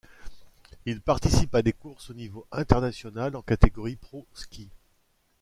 [0.87, 4.67] Il participe à des courses au niveau international en catégorie Pro Ski.